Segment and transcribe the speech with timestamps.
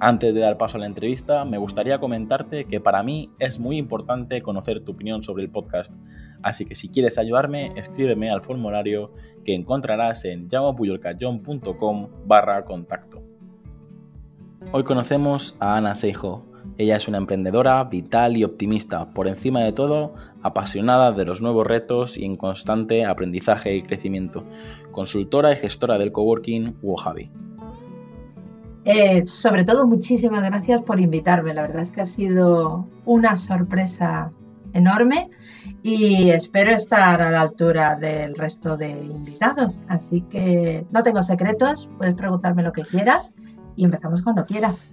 [0.00, 3.78] Antes de dar paso a la entrevista, me gustaría comentarte que para mí es muy
[3.78, 5.92] importante conocer tu opinión sobre el podcast,
[6.40, 9.12] así que si quieres ayudarme, escríbeme al formulario
[9.44, 13.24] que encontrarás en llamapuyolcayón.com barra contacto.
[14.70, 16.46] Hoy conocemos a Ana Seijo.
[16.76, 21.66] Ella es una emprendedora vital y optimista, por encima de todo, apasionada de los nuevos
[21.66, 24.44] retos y en constante aprendizaje y crecimiento,
[24.92, 27.32] consultora y gestora del coworking Wojavi.
[28.84, 31.54] Eh, sobre todo, muchísimas gracias por invitarme.
[31.54, 34.30] La verdad es que ha sido una sorpresa
[34.72, 35.30] enorme
[35.82, 39.80] y espero estar a la altura del resto de invitados.
[39.88, 43.34] Así que no tengo secretos, puedes preguntarme lo que quieras
[43.76, 44.86] y empezamos cuando quieras.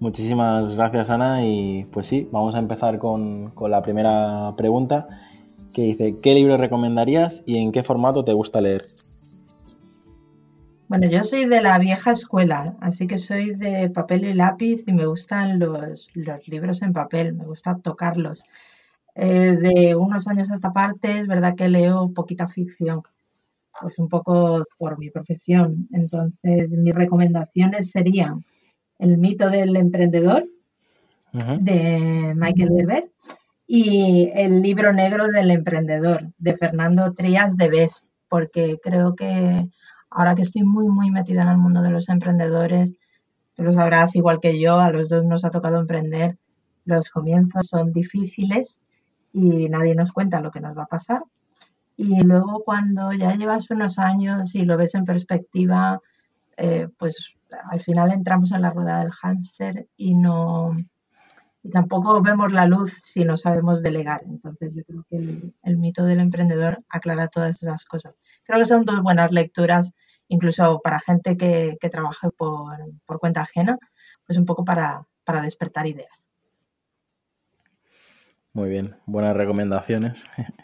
[0.00, 5.06] Muchísimas gracias Ana y pues sí, vamos a empezar con, con la primera pregunta
[5.74, 8.82] que dice, ¿qué libro recomendarías y en qué formato te gusta leer?
[10.92, 14.92] Bueno, yo soy de la vieja escuela, así que soy de papel y lápiz y
[14.92, 16.10] me gustan los,
[16.46, 18.42] libros en papel, me gusta tocarlos.
[19.14, 23.00] Eh, de unos años a esta parte es verdad que leo poquita ficción,
[23.80, 25.88] pues un poco por mi profesión.
[25.92, 28.44] Entonces, mis recomendaciones serían
[28.98, 30.44] El mito del emprendedor
[31.32, 33.10] de Michael Gerber
[33.66, 39.70] y El libro negro del emprendedor de Fernando Trías de Bes, porque creo que
[40.14, 42.94] ahora que estoy muy, muy metida en el mundo de los emprendedores,
[43.54, 46.38] tú lo sabrás igual que yo, a los dos nos ha tocado emprender,
[46.84, 48.80] los comienzos son difíciles
[49.32, 51.22] y nadie nos cuenta lo que nos va a pasar.
[51.96, 56.00] Y luego cuando ya llevas unos años y lo ves en perspectiva,
[56.56, 57.34] eh, pues
[57.70, 60.74] al final entramos en la rueda del hámster y no
[61.64, 64.22] y tampoco vemos la luz si no sabemos delegar.
[64.24, 68.14] Entonces yo creo que el, el mito del emprendedor aclara todas esas cosas.
[68.44, 69.92] Creo que son dos buenas lecturas
[70.28, 73.78] incluso para gente que, trabaje por, cuenta ajena,
[74.26, 75.06] pues un poco para,
[75.42, 76.30] despertar ideas.
[78.52, 80.24] Muy bien, buenas recomendaciones.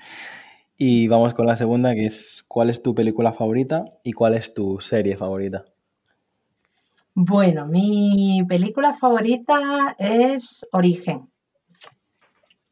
[0.81, 4.55] Y vamos con la segunda, que es ¿cuál es tu película favorita y cuál es
[4.55, 5.65] tu serie favorita?
[7.15, 11.28] Bueno, mi película favorita es Origen.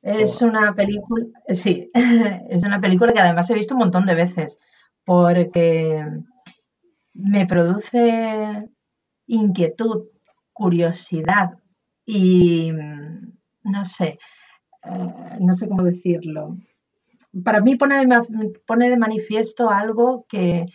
[0.02, 1.90] Es una película, sí,
[2.48, 4.60] es una película que además he visto un montón de veces,
[5.06, 6.04] porque
[7.14, 8.68] me produce
[9.26, 10.08] inquietud,
[10.52, 11.52] curiosidad
[12.04, 13.32] y mm,
[13.64, 14.18] no sé,
[14.84, 16.56] eh, no sé cómo decirlo.
[17.44, 20.66] Para mí pone de, pone de manifiesto algo que,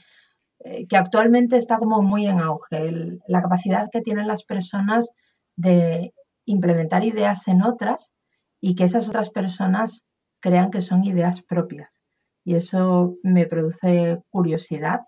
[0.59, 5.11] eh, que, actualmente está como muy en auge, la capacidad que tienen las personas
[5.57, 6.13] de
[6.45, 8.13] implementar ideas en otras
[8.61, 10.05] y que esas otras personas
[10.39, 12.01] crean que son ideas propias.
[12.43, 15.01] Y eso me produce curiosidad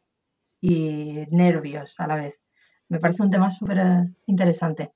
[0.61, 2.39] y nervios a la vez.
[2.89, 4.93] Me parece un tema súper eh, interesante.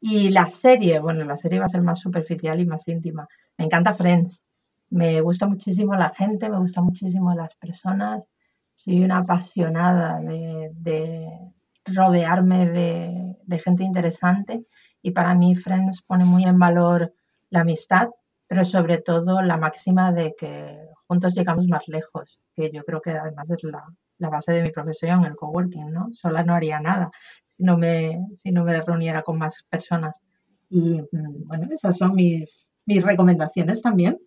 [0.00, 3.26] Y la serie, bueno, la serie va a ser más superficial y más íntima.
[3.56, 4.44] Me encanta Friends.
[4.90, 8.28] Me gusta muchísimo la gente, me gusta muchísimo las personas.
[8.74, 11.30] Soy una apasionada de,
[11.86, 14.66] rodearme de, de, gente interesante
[15.00, 17.14] y para mí Friends pone muy en valor
[17.50, 18.10] la amistad,
[18.54, 20.78] pero sobre todo la máxima de que
[21.08, 23.84] juntos llegamos más lejos, que yo creo que además es la,
[24.18, 26.10] la base de mi profesión, el coworking, ¿no?
[26.12, 27.10] Sola no haría nada
[27.48, 30.22] si no me, si no me reuniera con más personas.
[30.70, 34.20] Y mm, bueno, esas son mis, mis recomendaciones también.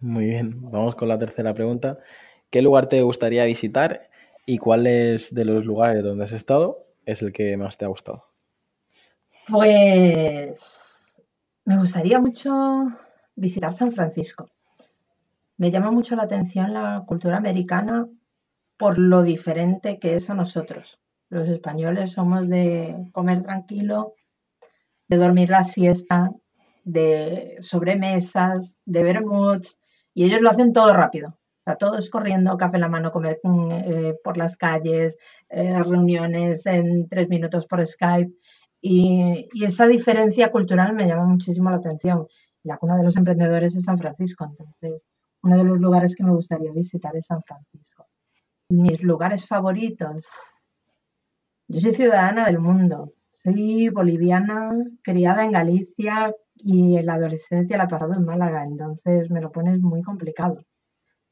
[0.00, 1.98] Muy bien, vamos con la tercera pregunta.
[2.48, 4.08] ¿Qué lugar te gustaría visitar
[4.46, 8.24] y cuáles de los lugares donde has estado es el que más te ha gustado?
[9.46, 10.89] Pues
[11.70, 12.50] me gustaría mucho
[13.36, 14.50] visitar San Francisco.
[15.56, 18.08] Me llama mucho la atención la cultura americana
[18.76, 21.00] por lo diferente que es a nosotros.
[21.28, 24.14] Los españoles somos de comer tranquilo,
[25.06, 26.32] de dormir la siesta,
[26.82, 29.78] de sobremesas, de vermuts,
[30.12, 31.38] y ellos lo hacen todo rápido.
[31.64, 35.18] O sea, corriendo, café en la mano, comer eh, por las calles,
[35.48, 38.32] eh, reuniones en tres minutos por Skype.
[38.80, 42.26] Y, y, esa diferencia cultural me llama muchísimo la atención.
[42.62, 45.06] La cuna de los emprendedores es San Francisco, entonces
[45.42, 48.06] uno de los lugares que me gustaría visitar es San Francisco.
[48.70, 50.24] Mis lugares favoritos.
[51.68, 53.14] Yo soy ciudadana del mundo.
[53.34, 54.70] Soy boliviana,
[55.02, 59.50] criada en Galicia y en la adolescencia la he pasado en Málaga, entonces me lo
[59.50, 60.62] pones muy complicado.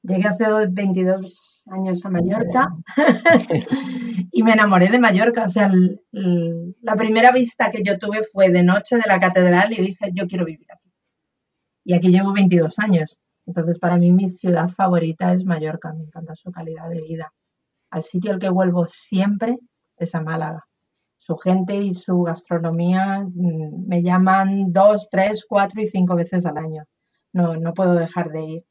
[0.02, 2.68] Llegué hace 22 años a Mallorca
[4.32, 5.44] y me enamoré de Mallorca.
[5.44, 5.70] O sea,
[6.12, 10.26] la primera vista que yo tuve fue de noche de la catedral y dije, yo
[10.26, 10.92] quiero vivir aquí.
[11.84, 13.18] Y aquí llevo 22 años.
[13.46, 15.92] Entonces, para mí mi ciudad favorita es Mallorca.
[15.92, 17.32] Me encanta su calidad de vida.
[17.90, 19.58] Al sitio al que vuelvo siempre
[19.96, 20.64] es a Málaga.
[21.16, 26.58] Su gente y su gastronomía mm, me llaman dos, tres, cuatro y cinco veces al
[26.58, 26.84] año.
[27.32, 28.67] No, no puedo dejar de ir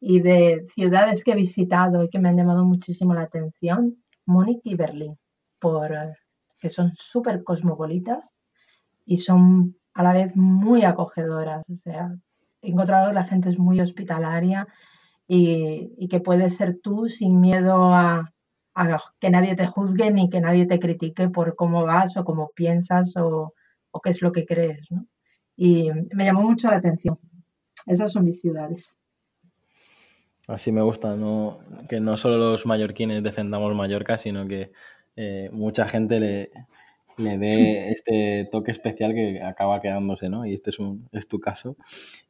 [0.00, 4.60] y de ciudades que he visitado y que me han llamado muchísimo la atención, Múnich
[4.64, 5.18] y Berlín,
[5.58, 5.92] por,
[6.58, 8.34] que son súper cosmopolitas
[9.04, 11.64] y son a la vez muy acogedoras.
[11.70, 12.14] O sea,
[12.60, 14.66] he encontrado que la gente es muy hospitalaria
[15.26, 18.32] y, que puedes ser tú sin miedo a,
[19.18, 23.16] que nadie te juzgue ni que nadie te critique por cómo vas o cómo piensas
[23.16, 23.54] o,
[23.90, 24.90] o qué es lo que crees.
[24.90, 25.06] ¿no?
[25.56, 27.18] Y me llamó mucho la atención.
[27.86, 28.94] Esas son mis ciudades.
[30.46, 31.58] Así me gusta, ¿no?
[31.88, 34.70] que no solo los mallorquines defendamos Mallorca, sino que
[35.16, 36.50] eh, mucha gente le,
[37.16, 40.46] le dé este toque especial que acaba quedándose, ¿no?
[40.46, 41.76] Y este es, un, es tu caso.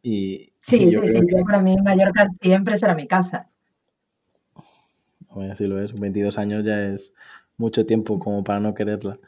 [0.03, 1.21] Y, sí, sí, sí.
[1.45, 3.49] Para mí Mallorca siempre será mi casa.
[5.31, 5.93] Bueno, así lo es.
[5.93, 7.13] 22 años ya es
[7.59, 9.19] mucho tiempo como para no quererla.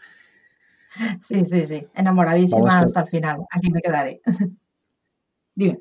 [1.21, 1.87] Sí, sí, sí.
[1.95, 3.41] Enamoradísima hasta el final.
[3.51, 4.21] Aquí me quedaré.
[5.55, 5.81] Dime.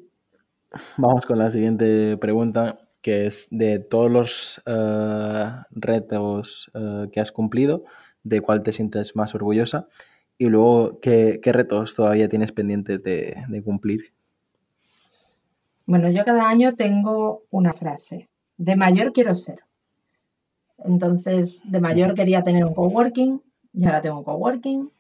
[0.98, 7.32] Vamos con la siguiente pregunta que es de todos los eh, retos eh, que has
[7.32, 7.86] cumplido,
[8.24, 9.88] de cuál te sientes más orgullosa
[10.38, 14.12] y luego qué, retos todavía tienes pendientes de, cumplir.
[15.86, 18.28] Bueno, yo cada año tengo una frase.
[18.58, 19.62] De mayor quiero ser.
[20.80, 24.92] Entonces, de mayor quería tener un coworking y ahora tengo un coworking.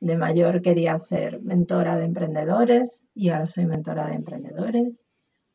[0.00, 5.06] De mayor quería ser mentora de emprendedores y ahora soy mentora de emprendedores.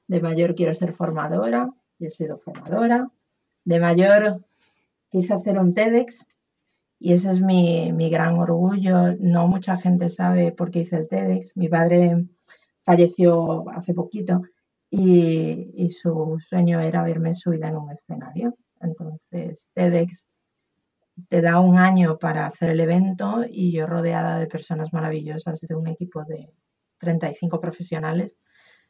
[0.08, 1.70] De mayor quiero ser formadora
[2.08, 3.10] he sido formadora.
[3.64, 4.46] De mayor
[5.10, 6.26] quise hacer un TEDx
[7.00, 9.16] y ese es mi, gran orgullo.
[9.20, 11.58] No mucha gente sabe por qué hice el TEDx.
[11.58, 12.28] Mi padre
[12.84, 14.42] falleció hace poquito
[14.90, 18.56] y, su sueño era verme subida en un escenario.
[18.80, 20.30] Entonces, TEDx
[21.30, 25.76] te da un año para hacer el evento y yo rodeada de personas maravillosas, de
[25.76, 26.52] un equipo de
[27.00, 28.38] 35 profesionales,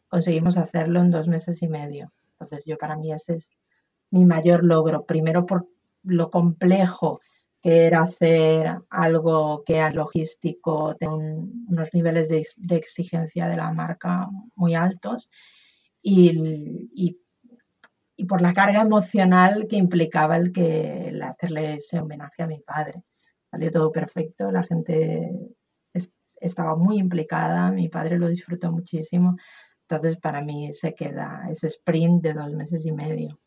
[0.08, 2.12] conseguimos hacerlo en dos meses y medio.
[2.42, 3.52] Entonces yo para mí ese es
[4.10, 5.68] mi mayor logro, primero por
[6.04, 7.22] lo complejo
[7.62, 14.28] que era hacer algo que era logístico, de unos niveles de, exigencia de la marca
[14.56, 15.30] muy altos
[16.02, 17.18] y,
[18.28, 23.04] por la carga emocional que implicaba el, que, el hacerle ese homenaje a mi padre.
[23.50, 25.32] Salió todo perfecto, la gente
[26.40, 29.38] estaba muy implicada, mi padre lo disfrutó muchísimo.
[29.92, 33.38] Entonces, para mí se queda ese sprint de dos meses y medio.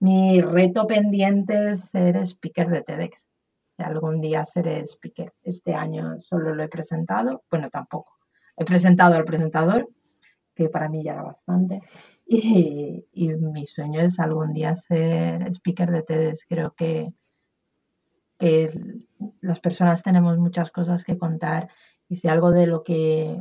[0.00, 3.30] Mi reto pendiente es ser speaker de TEDx.
[3.78, 5.32] Algún día seré speaker.
[5.44, 7.44] Este año solo lo he presentado.
[7.48, 8.18] Bueno, tampoco.
[8.56, 9.88] He presentado al presentador,
[10.56, 11.80] que para mí ya era bastante.
[12.28, 16.46] Y, mi sueño es algún día ser speaker de TEDx.
[16.48, 17.12] Creo que,
[18.36, 18.72] que
[19.40, 21.68] las personas tenemos muchas cosas que contar
[22.08, 23.40] y si algo de lo que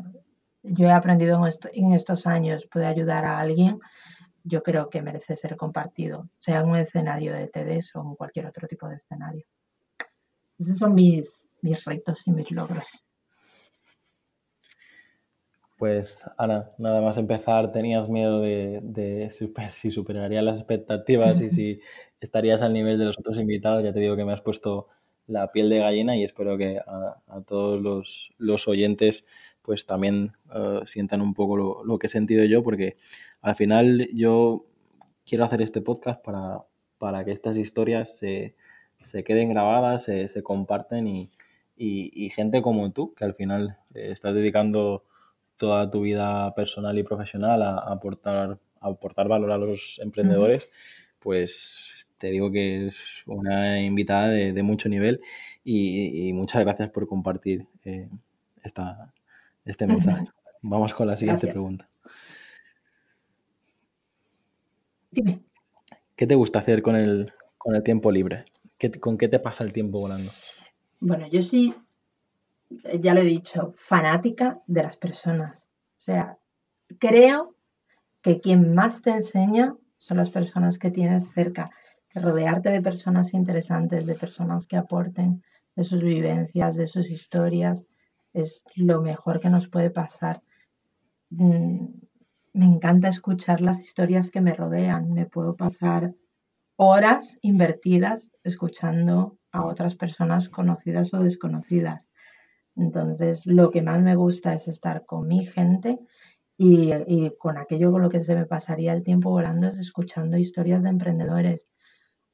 [0.67, 1.41] yo he aprendido
[1.73, 3.79] en, estos años puede ayudar a alguien,
[4.43, 8.45] yo creo que merece ser compartido, sea en un escenario de TEDx o en cualquier
[8.45, 9.45] otro tipo de escenario.
[10.59, 12.87] Esos son mis, mis retos y mis logros.
[15.77, 19.29] Pues Ana, nada más empezar, ¿tenías miedo de,
[19.69, 21.81] si superarías las expectativas y si
[22.21, 23.83] estarías al nivel de los otros invitados?
[23.83, 24.87] Ya te digo que me has puesto
[25.27, 29.25] la piel de gallina y espero que a, todos los, los oyentes
[29.65, 32.95] pues también eh, sientan un poco lo, que he sentido yo, porque
[33.41, 34.65] al final yo
[35.25, 36.63] quiero hacer este podcast para,
[36.99, 38.55] para que estas historias se,
[39.23, 45.03] queden grabadas, se, se comparten y, gente como tú, que al final eh, estás dedicando
[45.57, 50.69] toda tu vida personal y profesional a, aportar, aportar valor a los emprendedores,
[51.19, 55.21] pues te digo que es una invitada de, mucho nivel
[55.63, 58.09] y, muchas gracias por compartir eh,
[58.63, 59.13] esta,
[59.65, 60.25] este mensaje.
[60.61, 61.89] Vamos con la siguiente pregunta.
[65.11, 65.41] Dime.
[66.15, 68.45] ¿Qué te gusta hacer con el, con el tiempo libre?
[68.99, 70.31] ¿Con qué te pasa el tiempo volando?
[70.99, 71.73] Bueno, yo sí,
[72.69, 75.67] ya lo he dicho, fanática de las personas.
[75.97, 76.37] O sea,
[76.99, 77.55] creo
[78.21, 81.71] que quien más te enseña son las personas que tienes cerca.
[82.09, 85.43] Que rodearte de personas interesantes, de personas que aporten,
[85.75, 87.85] de sus vivencias, de sus historias,
[88.35, 90.43] es lo mejor que nos puede pasar.
[91.29, 91.85] Mm,
[92.53, 95.13] me encanta escuchar las historias que me rodean.
[95.13, 96.13] Me puedo pasar
[96.75, 102.09] horas invertidas escuchando a otras personas conocidas o desconocidas.
[102.75, 105.97] Entonces, lo que más me gusta es estar con mi gente
[106.57, 110.83] y, con aquello con lo que se me pasaría el tiempo volando es escuchando historias
[110.83, 111.69] de emprendedores.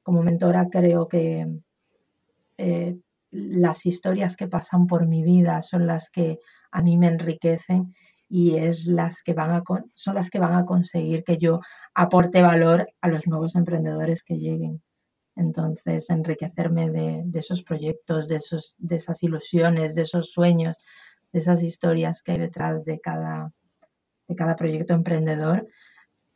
[0.02, 1.48] Como mentora creo que
[2.58, 3.00] eh,
[3.32, 6.40] las historias que pasan por mi vida son las que
[6.72, 7.94] a mí me enriquecen
[8.30, 11.60] y es las que van a, son las que van a conseguir que yo
[11.94, 14.82] aporte valor a los nuevos emprendedores que lleguen.
[15.36, 20.78] Entonces, enriquecerme de, esos proyectos, de, esos, de esas ilusiones, de esos sueños,
[21.32, 23.54] de esas historias que hay detrás de cada,
[24.28, 25.68] de cada proyecto emprendedor,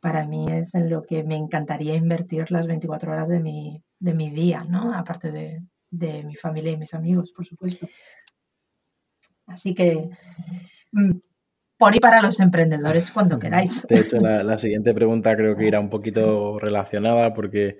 [0.00, 4.14] para mí es en lo que me encantaría invertir las 24 horas de mi, de
[4.14, 4.94] mi día, ¿no?
[4.94, 7.88] Aparte de, de mi familia y mis amigos, por supuesto.
[9.46, 10.10] Así que
[10.92, 11.18] mm,
[11.78, 13.86] por y para los emprendedores cuando queráis.
[13.86, 17.78] De hecho, la, siguiente pregunta creo que irá un poquito relacionada porque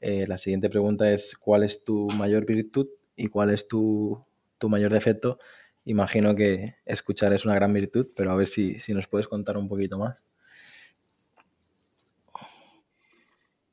[0.00, 4.24] eh, la siguiente pregunta es ¿cuál es tu mayor virtud y cuál es tu,
[4.62, 5.38] mayor defecto?
[5.84, 9.56] Imagino que escuchar es una gran virtud, pero a ver si, si nos puedes contar
[9.56, 10.24] un poquito más.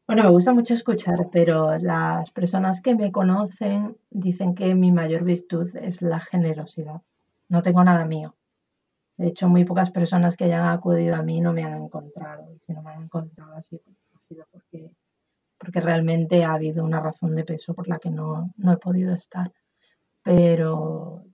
[0.08, 5.24] Bueno, me gusta mucho escuchar, pero las personas que me conocen dicen que mi mayor
[5.24, 7.02] virtud es la generosidad.
[7.50, 8.36] No tengo nada mío.
[9.18, 12.52] De hecho, muy pocas personas que hayan acudido a mí no me han encontrado.
[12.54, 13.82] Y si no me han encontrado así,
[14.14, 14.92] ha sido porque,
[15.58, 19.16] porque realmente ha habido una razón de peso por la que no, no he podido
[19.16, 19.52] estar.
[20.22, 21.26] Pero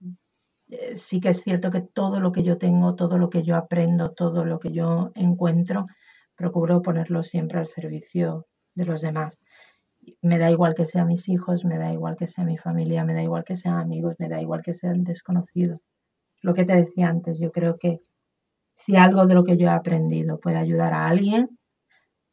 [0.70, 3.58] eh, sí que es cierto que todo lo que yo tengo, todo lo que yo
[3.58, 5.88] aprendo, todo lo que yo encuentro,
[6.36, 9.40] procuro ponerlo siempre al servicio de los demás.
[10.22, 13.14] Me da igual que sean mis hijos, me da igual que sea mi familia, me
[13.14, 15.80] da igual que sean amigos, me da igual que sean desconocidos
[16.42, 18.02] lo que te decía antes, yo creo que
[18.76, 21.58] si algo de lo que yo he aprendido puede ayudar a alguien,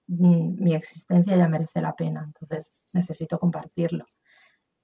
[0.08, 4.06] mm, mi existencia ya merece la pena, entonces necesito compartirlo.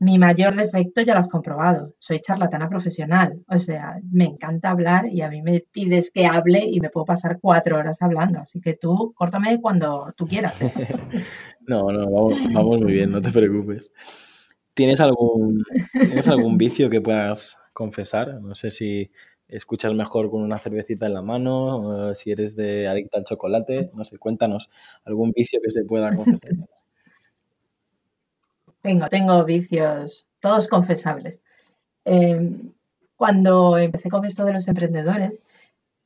[0.05, 5.07] Mi mayor defecto ya lo has comprobado, soy charlatana profesional, o sea, me encanta hablar
[5.11, 8.61] y a mí me pides que hable y me puedo pasar cuatro horas hablando, así
[8.61, 10.59] que tú córtame cuando tú quieras.
[11.67, 13.91] no, no, vamos, vamos, muy bien, no te preocupes.
[14.75, 18.41] ¿Tienes algún, ¿Tienes algún vicio que puedas confesar.
[18.41, 19.11] No sé si
[19.47, 24.07] escuchas mejor con una cervecita en la mano, si eres de adicta al chocolate, no
[24.07, 24.71] sé, cuéntanos
[25.05, 26.53] algún vicio que se pueda confesar.
[28.85, 31.43] Tengo, tengo vicios, todos confesables.
[32.05, 32.73] Em,
[33.17, 35.41] cuando empecé con esto de los emprendedores,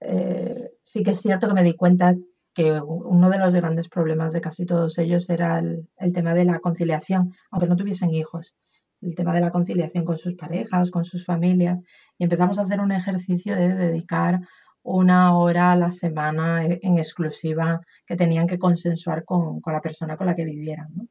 [0.01, 2.15] eh, sí que es cierto que me di cuenta
[2.55, 6.61] que uno de los grandes problemas de casi todos ellos era el tema de la
[6.61, 8.55] conciliación, aunque no tuviesen hijos
[9.01, 11.79] el tema de la conciliación con sus parejas, con sus familias,
[12.19, 14.41] y empezamos a hacer un ejercicio de dedicar
[14.83, 20.17] una hora a la semana e, en exclusiva que tenían que consensuar con, la persona
[20.17, 21.09] con la que vivieran.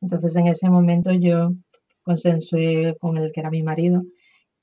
[0.00, 1.52] Entonces en ese momento yo
[2.02, 4.04] consensué con el que era mi marido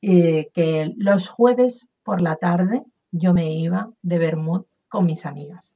[0.02, 5.74] eh, que los jueves por la tarde yo me iba de Bermud con mis amigas.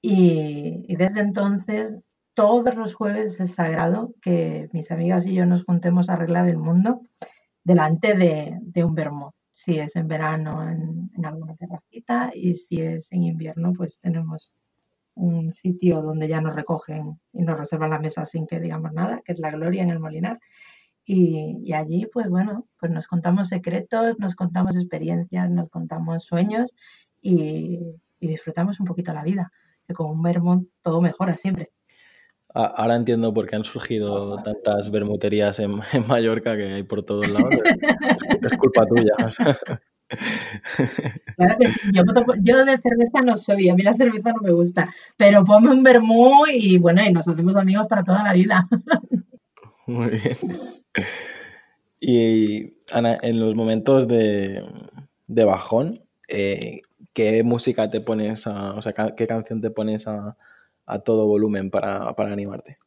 [0.00, 1.94] Y, desde entonces
[2.34, 6.58] todos los jueves es sagrado que mis amigas y yo nos juntemos a arreglar el
[6.58, 7.02] mundo
[7.64, 9.34] delante de, un vermut.
[9.52, 14.54] Si es en verano en, alguna terracita y si es en invierno, pues tenemos
[15.18, 19.20] un sitio donde ya nos recogen y nos reservan la mesa sin que digamos nada,
[19.24, 20.38] que es la Gloria en el Molinar.
[21.04, 26.74] Y, allí, pues bueno, pues nos contamos secretos, nos contamos experiencias, nos contamos sueños
[27.22, 27.80] y,
[28.20, 29.50] disfrutamos un poquito la vida,
[29.86, 31.70] que con un vermut todo mejora siempre.
[32.52, 37.54] Ahora entiendo por qué han surgido tantas bermuterías en, Mallorca que hay por todos lados.
[38.42, 39.12] Es, culpa tuya.
[41.36, 41.90] Claro que sí.
[42.42, 45.82] Yo, de cerveza no soy, a mí la cerveza no me gusta, pero ponme un
[45.82, 48.68] vermú y bueno, y nos hacemos amigos para toda la vida.
[49.86, 50.36] Muy bien.
[52.00, 54.64] Y Ana, en los momentos de,
[55.26, 56.80] bajón, eh,
[57.12, 60.36] ¿qué música te pones a, o sea, qué canción te pones a,
[60.88, 62.78] a todo volumen para, animarte?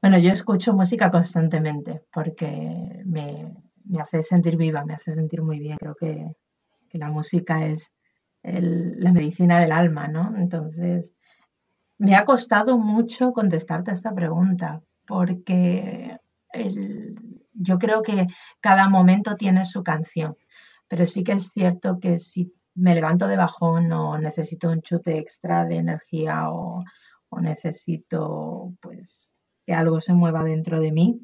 [0.00, 3.52] Bueno, yo escucho música constantemente porque me,
[4.00, 5.78] hace sentir viva, me hace sentir muy bien.
[5.78, 6.26] Creo que,
[6.92, 7.92] la música es
[8.42, 10.34] la medicina del alma, ¿no?
[10.36, 11.14] Entonces,
[11.98, 16.16] me ha costado mucho contestarte a esta pregunta porque
[17.52, 18.26] yo creo que
[18.60, 20.36] cada momento tiene su canción,
[20.86, 25.18] pero sí que es cierto que si me levanto de bajón o necesito un chute
[25.18, 26.84] extra de energía o,
[27.40, 29.34] necesito pues
[29.66, 31.20] que algo se mueva dentro de mí,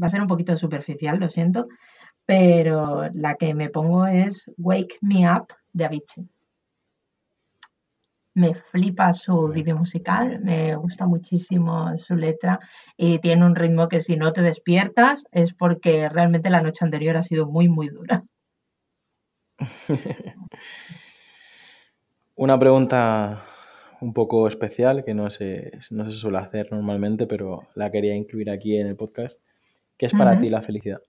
[0.00, 1.68] va a ser un poquito superficial, lo siento,
[2.24, 6.28] pero la que me pongo es Wake Me Up de Avicii.
[8.34, 12.60] Me flipa su vídeo musical, me gusta muchísimo su letra
[12.96, 17.16] y tiene un ritmo que si no te despiertas es porque realmente la noche anterior
[17.16, 18.24] ha sido muy, muy dura.
[22.36, 23.42] Una pregunta
[24.00, 28.50] un poco especial que no se, no se suele hacer normalmente, pero la quería incluir
[28.50, 29.38] aquí en el podcast.
[30.00, 31.02] ¿Qué es para ti la felicidad?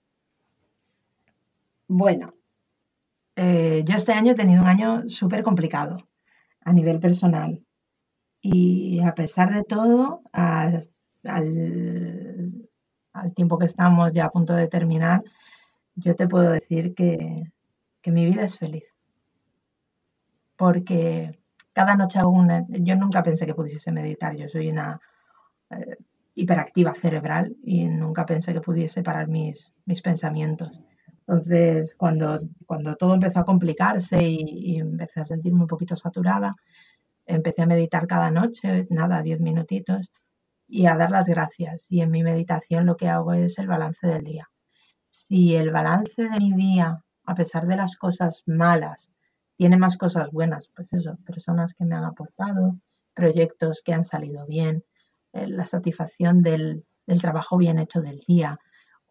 [1.87, 2.33] Bueno,
[3.37, 6.09] eh, yo este año he tenido un año súper complicado
[6.65, 7.63] a nivel personal.
[8.41, 10.89] Y a pesar de todo, al,
[13.33, 15.23] tiempo que estamos ya a punto de terminar,
[15.95, 17.43] yo te puedo decir que,
[18.01, 18.83] que mi vida es feliz.
[20.57, 21.39] Porque
[21.71, 22.65] cada noche hago una...
[22.67, 24.99] Yo nunca pensé que pudiese meditar, yo soy una
[25.69, 25.95] eh,
[26.33, 30.81] hiperactiva cerebral y nunca pensé que pudiese parar mis, mis pensamientos.
[31.27, 36.55] Entonces, cuando, cuando todo empezó a complicarse y, empecé a sentirme un poquito saturada,
[37.25, 40.11] empecé a meditar cada noche, nada, diez minutitos,
[40.67, 41.87] y a dar las gracias.
[41.89, 44.49] Y en mi meditación lo que hago es el balance del día.
[45.09, 49.11] Si el balance de mi día, a pesar de las cosas malas,
[49.55, 52.77] tiene más cosas buenas, pues eso, personas que me han aportado,
[53.13, 54.83] proyectos que han salido bien,
[55.33, 58.59] la satisfacción del, del trabajo bien hecho del día,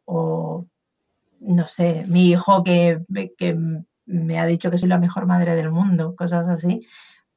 [0.05, 0.67] o
[1.41, 3.03] no sé, mi hijo que,
[3.39, 3.57] que
[4.07, 6.87] me ha dicho que soy la mejor madre del mundo, cosas así,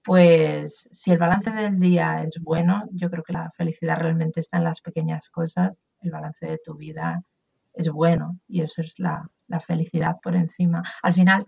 [0.03, 4.57] pues si el balance del día es bueno, yo creo que la felicidad realmente está
[4.57, 7.21] en las pequeñas cosas, el balance de tu vida
[7.73, 10.83] es bueno y eso es la, la felicidad por encima.
[11.01, 11.47] Al final,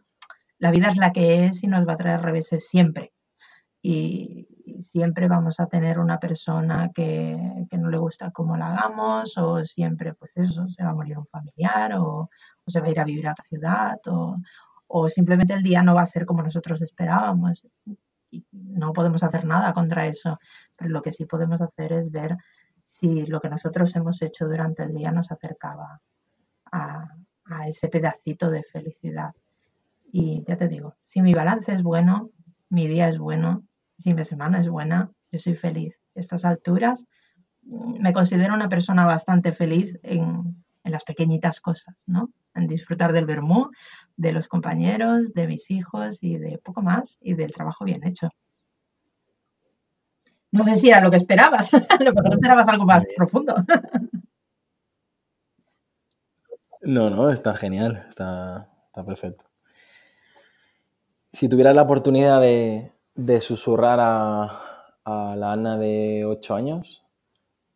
[0.58, 3.12] la vida es la que es y nos va a traer reveses siempre.
[3.88, 4.48] Y,
[4.80, 7.38] siempre vamos a tener una persona que,
[7.72, 11.28] no le gusta cómo la hagamos, o siempre, pues eso, se va a morir un
[11.28, 12.30] familiar, o,
[12.66, 14.38] se va a ir a vivir a otra ciudad, o,
[14.88, 17.64] o simplemente el día no va a ser como nosotros esperábamos.
[18.32, 20.40] Y no podemos hacer nada contra eso,
[20.76, 22.36] pero lo que sí podemos hacer es ver
[22.86, 26.02] si lo que nosotros hemos hecho durante el día nos acercaba
[26.72, 27.08] a,
[27.46, 29.32] a ese pedacito de felicidad.
[30.12, 32.32] Y ya te digo, si mi balance es bueno,
[32.70, 33.64] mi día es bueno,
[33.98, 35.96] si mi semana es buena, yo soy feliz.
[36.16, 37.06] A estas alturas
[37.66, 42.30] me considero una persona bastante feliz en, las pequeñitas cosas, ¿no?
[42.54, 43.72] En disfrutar del vermú,
[44.18, 48.30] de los compañeros, de mis hijos y de poco más y del trabajo bien hecho.
[50.52, 53.56] No sé si era lo que esperabas, lo que esperabas algo más profundo.
[56.84, 59.46] No, no, está genial, está, está perfecto.
[61.34, 62.95] Si tuvieras la oportunidad de,
[63.42, 64.62] susurrar a,
[65.06, 67.06] la Ana de 8 años,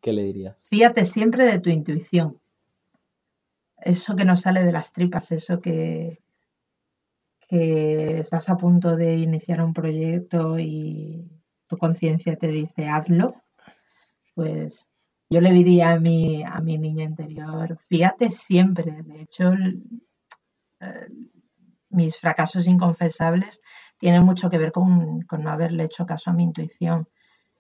[0.02, 0.56] ¿qué le dirías?
[0.70, 2.40] Fíjate siempre de tu intuición.
[3.78, 6.22] Eso que no sale de las tripas, eso que,
[7.48, 11.30] que estás a punto de iniciar un proyecto y
[11.68, 13.36] tu conciencia te dice hazlo,
[14.34, 14.88] pues
[15.30, 19.04] yo le diría a mi, a mi niña interior, fíjate siempre.
[19.04, 19.52] De hecho,
[21.90, 23.62] mis fracasos inconfesables
[24.00, 27.08] tienen mucho que ver con, no haberle hecho caso a mi intuición.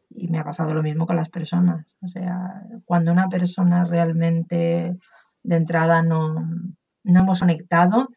[0.09, 1.95] Y me ha pasado lo mismo con las personas.
[2.01, 4.97] O sea, cuando una persona realmente
[5.43, 6.49] de entrada no,
[7.03, 8.09] hemos conectado,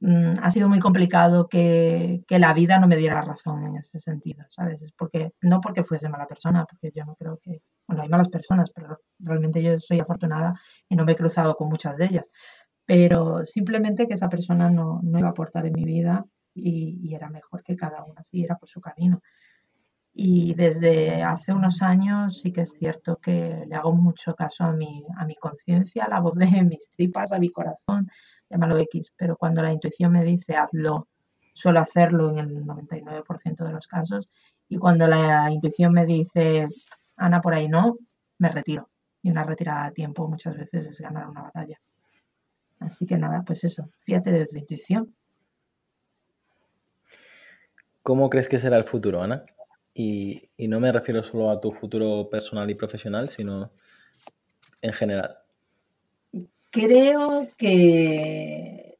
[0.00, 4.44] mm, ha sido muy complicado que, la vida no me diera razón en ese sentido,
[4.50, 4.82] ¿sabes?
[4.82, 8.28] Es porque, no porque fuese mala persona, porque yo no creo que, bueno, hay malas
[8.28, 10.54] personas, pero realmente yo soy afortunada
[10.88, 12.28] y no me he cruzado con muchas de ellas
[12.86, 16.24] pero simplemente que esa persona no, iba a aportar en mi vida
[16.56, 19.22] y, era mejor que cada uno siguiera por su camino.
[20.14, 24.72] Y desde hace unos años sí que es cierto que le hago mucho caso a
[24.72, 28.08] mi, a mi conciencia, a la voz de mis tripas, a mi corazón,
[28.48, 31.08] llámalo X, pero cuando la intuición me dice hazlo,
[31.52, 34.28] suelo hacerlo en el 99% de los casos,
[34.68, 36.66] y cuando la intuición me dice
[37.16, 37.96] Ana, por ahí no,
[38.38, 38.90] me retiro.
[39.22, 41.78] Y una retirada a tiempo muchas veces es ganar una batalla.
[42.78, 45.14] Así que nada, pues eso, fíjate de tu intuición.
[48.06, 49.44] ¿Cómo crees que será el futuro, Ana?
[49.92, 53.72] Y, no me refiero solo a tu futuro personal y profesional, sino
[54.80, 55.38] en general.
[56.70, 58.96] Creo que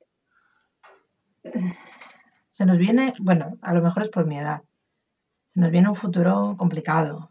[2.51, 4.64] se nos viene, bueno, a lo mejor es por mi edad,
[5.45, 7.31] se nos viene un futuro complicado.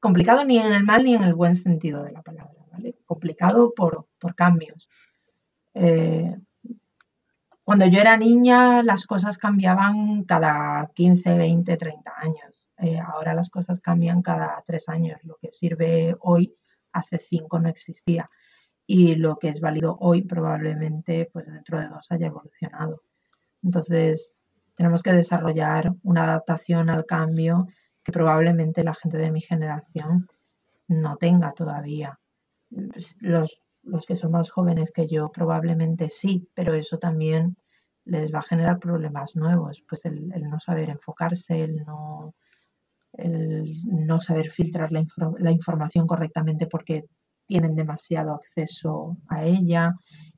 [0.00, 2.96] Complicado ni en el mal ni en el buen sentido de la palabra, ¿vale?
[3.06, 4.88] Complicado por, por cambios.
[5.72, 6.34] Eh,
[7.70, 12.66] cuando yo era niña las cosas cambiaban cada 15, 20, 30 años.
[12.78, 15.20] Eh, ahora las cosas cambian cada tres años.
[15.22, 16.52] Lo que sirve hoy,
[16.90, 18.28] hace cinco no existía.
[18.88, 23.02] y lo que es válido hoy probablemente pues dentro de dos haya evolucionado.
[23.62, 24.34] Entonces,
[24.74, 27.68] tenemos que desarrollar una adaptación al cambio
[28.04, 30.26] que probablemente la gente de mi generación
[30.88, 32.18] no tenga todavía.
[33.20, 37.56] Los, los que son más jóvenes que yo probablemente sí, pero eso también
[38.10, 42.34] les va a generar problemas nuevos, pues el, no saber enfocarse, el no,
[43.12, 47.04] el no saber filtrar la, información correctamente porque
[47.46, 49.94] tienen demasiado acceso a ella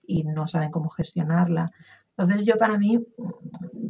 [0.06, 1.70] y no saben cómo gestionarla.
[2.11, 2.98] Entonces yo para mí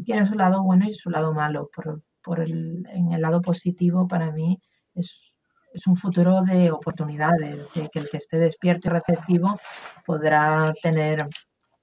[0.04, 1.68] tiene su lado bueno y su lado malo.
[1.74, 4.60] Por, por el, en el lado positivo para mí
[4.94, 5.32] es,
[5.74, 9.58] es un futuro de oportunidades, de que el que esté despierto y receptivo
[10.06, 11.28] podrá tener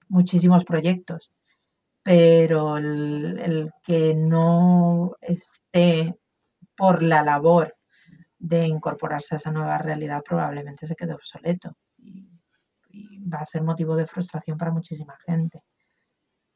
[0.08, 1.30] muchísimos proyectos
[2.04, 6.18] pero el, que no esté
[6.76, 7.76] por la labor
[8.38, 12.28] de incorporarse a esa nueva realidad probablemente se quede obsoleto y,
[13.32, 15.62] va a ser motivo de frustración para muchísima gente.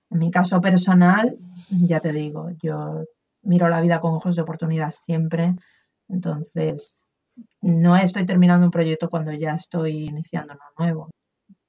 [0.09, 1.37] En mi caso personal,
[1.69, 3.03] ya te digo, yo
[3.43, 5.53] miro la vida con ojos de oportunidad siempre,
[6.07, 6.95] entonces
[7.61, 11.09] no estoy terminando un proyecto cuando ya estoy iniciando uno nuevo,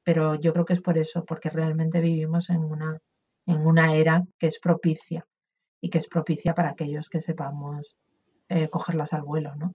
[0.02, 2.98] pero yo creo que es por eso, porque realmente vivimos en una
[3.46, 5.26] en una era que es propicia
[5.80, 7.96] y que es propicia para aquellos que sepamos
[8.48, 9.72] eh, cogerlas al vuelo, ¿no?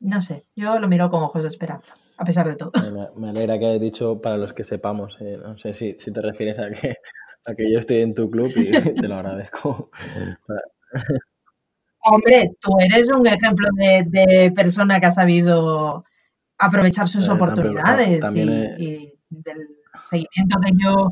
[0.00, 2.72] No sé, yo lo miro con ojos de esperanza, a pesar de todo.
[3.16, 5.18] Me, alegra que hayas dicho para los que sepamos.
[5.20, 6.96] Eh, no sé si, te refieres a que,
[7.44, 9.90] a que yo estoy en tu club y te lo agradezco.
[12.02, 16.04] Hombre, tú eres un ejemplo de, persona que ha sabido
[16.56, 19.68] aprovechar sus eh, oportunidades y, del
[20.04, 21.10] seguimiento que yo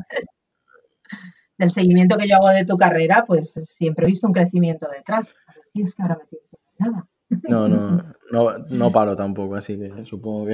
[1.59, 5.35] del seguimiento que yo hago de tu carrera, pues siempre he visto un crecimiento detrás.
[5.45, 7.07] A si es que ahora me tienes nada.
[7.47, 10.47] No, no, no, no paro tampoco, así que supongo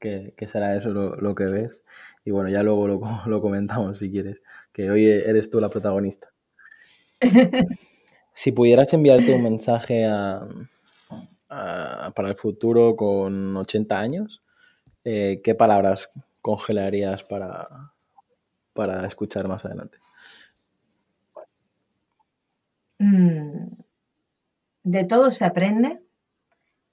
[0.00, 1.84] que, será eso lo, que ves.
[2.24, 2.88] Y bueno, ya luego
[3.26, 6.32] lo, comentamos si quieres, que hoy eres tú la protagonista.
[8.32, 10.08] si pudieras enviarte un mensaje
[11.48, 14.42] para el futuro con 80 años,
[15.04, 16.08] eh, ¿qué palabras
[16.40, 17.92] congelarías para,
[18.72, 19.98] para escuchar más adelante?
[24.82, 26.00] De todo se aprende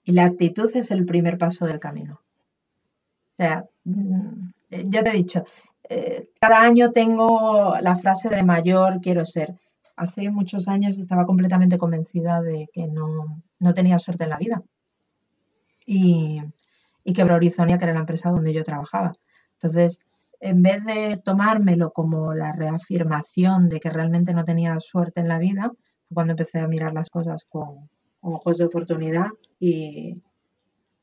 [0.04, 2.22] y la actitud es el primer paso del camino.
[3.34, 4.52] O sea, mm,
[4.90, 5.44] ya te he dicho,
[5.90, 9.56] eh, cada año tengo la frase de mayor quiero ser.
[9.96, 13.44] Hace muchos años estaba completamente convencida de que no,
[13.76, 14.64] tenía suerte en la vida
[15.86, 16.42] y,
[17.04, 19.14] y que Brorizonia, que era la empresa donde yo trabajaba.
[19.54, 20.00] Entonces,
[20.40, 25.38] en vez de tomármelo como la reafirmación de que realmente no tenía suerte en la
[25.38, 25.72] vida,
[26.14, 27.90] cuando empecé a mirar las cosas con,
[28.22, 29.28] ojos de oportunidad
[29.60, 30.22] y,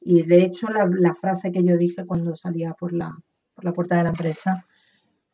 [0.00, 3.16] de hecho la, frase que yo dije cuando salía por la,
[3.54, 4.64] por la puerta de la empresa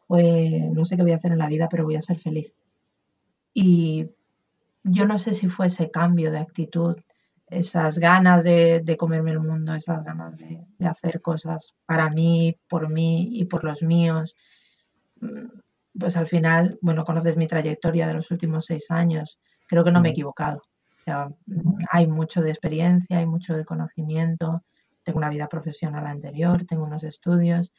[0.09, 2.55] fue, no sé qué voy a hacer en la vida, pero voy a ser feliz.
[3.53, 4.11] Y
[4.83, 6.97] yo no sé si fue ese cambio de actitud,
[7.49, 12.89] esas ganas de, comerme el mundo, esas ganas de, de, hacer cosas para mí, por
[12.91, 14.35] mí y por los míos.
[15.99, 20.00] Pues al final, bueno, conoces mi trayectoria de los últimos seis años creo que no
[20.00, 20.62] me he equivocado.
[21.90, 24.62] hay mucho de experiencia, hay mucho de conocimiento,
[25.03, 27.72] tengo una vida profesional anterior, tengo unos estudios,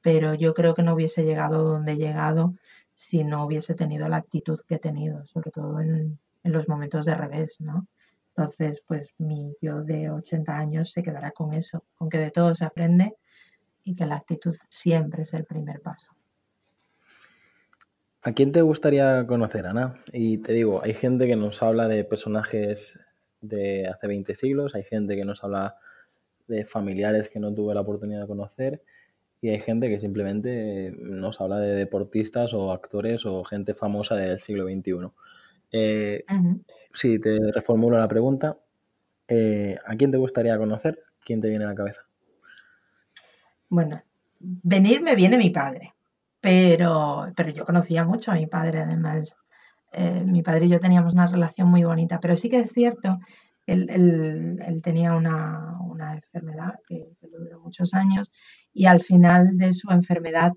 [0.00, 2.54] pero yo creo que no hubiese llegado donde he llegado
[2.94, 7.14] si no hubiese tenido la actitud que he tenido, sobre todo en, los momentos de
[7.14, 7.86] revés, ¿no?
[8.28, 12.54] Entonces, pues mi yo de 80 años se quedará con eso, con que de todo
[12.54, 13.16] se aprende
[13.84, 16.17] y que la actitud siempre es el primer paso.
[18.28, 20.02] ¿A quién te gustaría conocer, Ana?
[20.12, 23.00] Y te digo, hay gente que nos habla de personajes
[23.40, 25.76] de hace 20 siglos, hay gente que nos habla
[26.46, 28.82] de familiares que no tuve la oportunidad de conocer
[29.40, 34.38] y hay gente que simplemente nos habla de deportistas o actores o gente famosa del
[34.40, 35.10] siglo XXI.
[35.72, 36.26] Eh,
[36.92, 38.58] Si te reformulo la pregunta,
[39.26, 41.02] eh, ¿a quién te gustaría conocer?
[41.24, 42.02] ¿Quién te viene a la cabeza?
[43.70, 44.02] Bueno,
[44.38, 45.94] venir me viene mi padre
[46.40, 49.36] pero, pero yo conocía mucho a mi padre, además.
[49.92, 53.18] Eh, mi padre y yo teníamos una relación muy bonita, pero sí que es cierto,
[53.66, 58.30] él, él, tenía una, una enfermedad que, duró muchos años
[58.72, 60.52] y al final de su enfermedad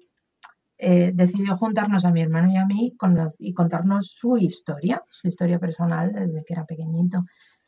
[0.78, 2.96] eh, decidió juntarnos a mi hermano y a mí
[3.40, 7.24] y contarnos su historia, su historia personal desde que era pequeñito.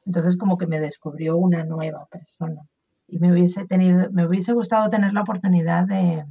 [0.06, 2.62] Entonces como que me descubrió una nueva persona
[3.08, 6.26] y me hubiese, tenido, me hubiese gustado tener la oportunidad de,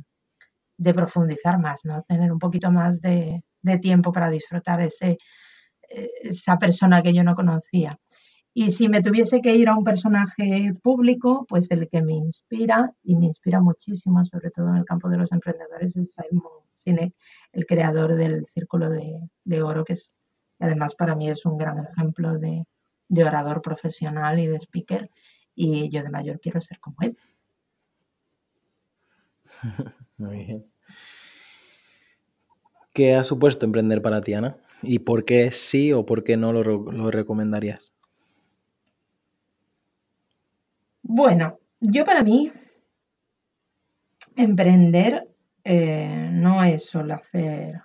[0.83, 2.03] de profundizar más, ¿no?
[2.03, 3.42] Tener un poquito más de,
[3.81, 5.18] tiempo para disfrutar ese,
[5.88, 7.99] esa persona que yo no conocía.
[8.55, 12.92] Y si me tuviese que ir a un personaje público, pues el que me inspira,
[13.03, 17.14] y me inspira muchísimo, sobre todo en el campo de los emprendedores, es Simon Sinek,
[17.53, 20.12] el creador del Círculo de, Oro, que es,
[20.59, 22.66] además para mí es un gran ejemplo de,
[23.09, 25.09] de orador profesional y de speaker,
[25.55, 27.16] y yo de mayor quiero ser como él.
[30.18, 30.72] Muy bien.
[32.92, 34.59] ¿Qué ha supuesto emprender para ti, Ana?
[34.83, 37.92] ¿Y por qué sí o por qué no lo, recomendarías?
[41.02, 42.52] Bueno, yo para mí,
[44.37, 45.26] emprender
[45.64, 47.81] eh, no es solo hacer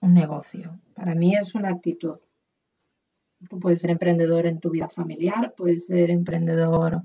[0.00, 0.80] un negocio.
[0.94, 2.18] Para mí es una actitud.
[3.48, 7.02] Tú puedes ser emprendedor en tu vida familiar, puedes ser emprendedor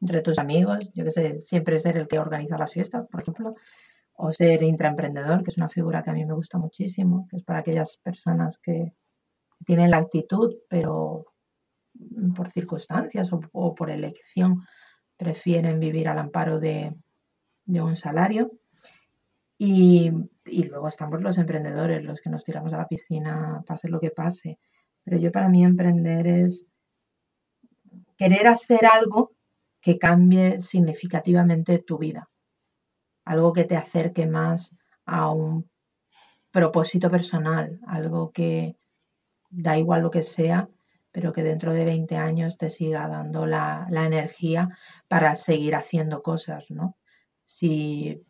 [0.00, 3.56] entre tus amigos, yo que sé, siempre ser el que organiza las fiestas, por ejemplo
[4.20, 7.44] o ser intraemprendedor, que es una figura que a mí me gusta muchísimo, que es
[7.44, 8.92] para aquellas personas que
[9.64, 11.26] tienen la actitud, pero
[12.34, 14.64] por circunstancias o, por elección
[15.16, 16.96] prefieren vivir al amparo de,
[17.66, 18.50] un salario.
[19.56, 20.10] Y,
[20.44, 24.10] y, luego estamos los emprendedores, los que nos tiramos a la piscina, pase lo que
[24.10, 24.58] pase.
[25.04, 26.66] Pero yo para mí emprender es
[28.16, 29.30] querer hacer algo
[29.80, 32.28] que cambie significativamente tu vida
[33.28, 35.68] algo que te acerque más a un
[36.50, 38.76] propósito personal, algo que
[39.50, 40.70] da igual lo que sea,
[41.12, 44.70] pero que dentro de 20 años te siga dando la, energía
[45.08, 46.96] para seguir haciendo cosas, ¿no?
[47.44, 48.24] Si,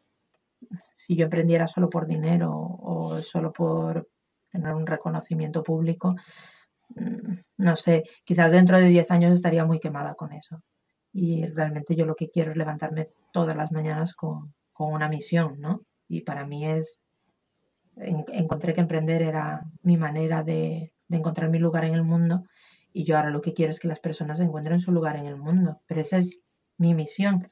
[0.94, 4.08] si yo emprendiera solo por dinero o solo por
[4.50, 6.16] tener un reconocimiento público,
[6.96, 10.60] mm, no sé, quizás dentro de 10 años estaría muy quemada con eso.
[11.12, 15.60] Y realmente yo lo que quiero es levantarme todas las mañanas con, con una misión,
[15.60, 15.84] ¿no?
[16.06, 17.00] Y para mí es,
[17.96, 22.44] encontré que emprender era mi manera de, encontrar mi lugar en el mundo
[22.92, 25.34] y yo ahora lo que quiero es que las personas encuentren su lugar en el
[25.34, 26.40] mundo, pero esa es
[26.76, 27.50] mi misión.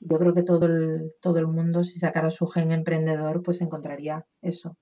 [0.00, 4.24] Yo creo que todo el, todo el mundo, si sacara su gen emprendedor, pues encontraría
[4.40, 4.78] eso.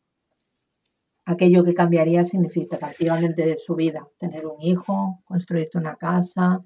[1.24, 4.06] Aquello que cambiaría significativamente su vida.
[4.18, 6.62] Tener un hijo, construirte una casa,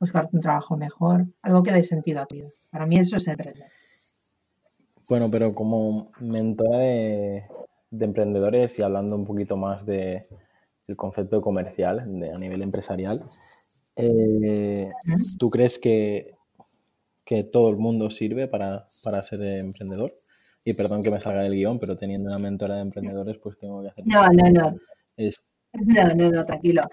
[0.00, 2.48] buscarte un trabajo mejor, algo que dé sentido a tu vida.
[2.72, 3.70] Para mí eso es emprender.
[5.10, 7.44] Bueno, pero como mentora de,
[7.90, 10.28] emprendedores y hablando un poquito más de,
[10.86, 13.20] del concepto comercial de, a nivel empresarial,
[13.96, 14.88] eh,
[15.36, 16.36] ¿tú crees que,
[17.24, 20.12] que, todo el mundo sirve para, ser emprendedor?
[20.64, 23.82] Y perdón que me salga del guion, pero teniendo una mentora de emprendedores, pues tengo
[23.82, 24.04] que hacer...
[24.06, 24.70] No, no, no.
[25.72, 26.88] No, no, no, tranquilo.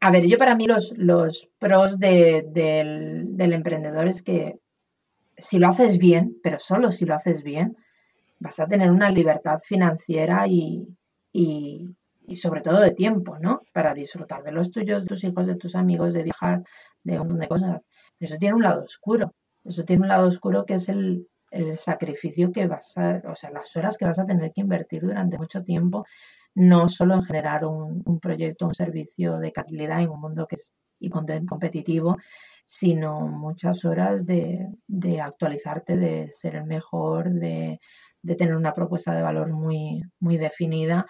[0.00, 4.58] A ver, yo para mí los, los pros del, del emprendedor es que
[5.38, 7.76] si lo haces bien, pero solo si lo haces bien,
[8.40, 10.86] vas a tener una libertad financiera y,
[12.34, 13.60] sobre todo de tiempo, ¿no?
[13.72, 16.62] Para disfrutar de los tuyos, de tus hijos, de tus amigos, de viajar,
[17.02, 17.86] de un montón de cosas.
[18.20, 19.34] Eso tiene un lado oscuro.
[19.64, 21.26] Eso tiene un lado oscuro que es el,
[21.76, 25.38] sacrificio que vas a, o sea, las horas que vas a tener que invertir durante
[25.38, 26.04] mucho tiempo,
[26.54, 30.56] no solo en generar un, un proyecto, un servicio de calidad en un mundo que
[30.56, 32.16] es y competitivo,
[32.70, 34.68] sino muchas horas de,
[35.22, 37.80] actualizarte, de ser el mejor, de,
[38.36, 41.06] tener una propuesta de valor muy, muy definida.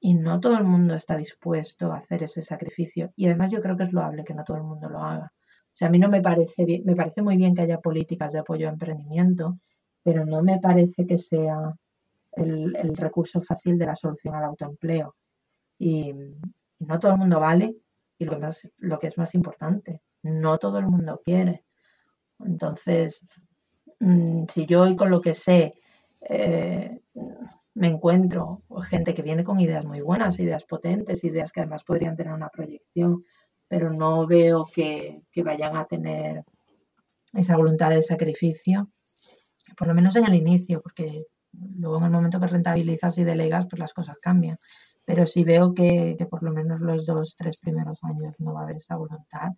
[0.00, 3.12] Y no todo el mundo está dispuesto a hacer ese sacrificio.
[3.16, 5.26] Y además yo creo que es loable que no todo el mundo lo haga.
[5.26, 8.32] O sea, a mí no me parece bien, me parece muy bien que haya políticas
[8.32, 9.58] de apoyo a emprendimiento,
[10.02, 11.74] pero no me parece que sea
[12.32, 15.16] el, recurso fácil de la solución al autoempleo.
[15.78, 16.14] Y,
[16.78, 17.76] y no todo el mundo vale,
[18.18, 21.64] y lo, más, lo que es más importante, no todo el mundo quiere.
[22.40, 23.26] Entonces,
[24.00, 25.72] mm, si yo hoy con lo que sé
[26.28, 27.00] eh,
[27.74, 32.16] me encuentro gente que viene con ideas muy buenas, ideas potentes, ideas que además podrían
[32.16, 33.24] tener una proyección,
[33.68, 36.42] pero no veo que, vayan a tener
[37.34, 38.90] esa voluntad de sacrificio,
[39.76, 43.66] por lo menos en el inicio, porque luego en el momento que rentabilizas y delegas,
[43.70, 44.56] pues las cosas cambian.
[45.04, 48.60] Pero si veo que, que por lo menos los dos, tres primeros años no va
[48.60, 49.52] a haber esa voluntad,